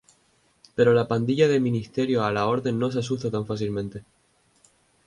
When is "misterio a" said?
1.59-2.31